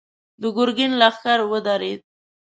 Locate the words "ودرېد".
1.51-2.01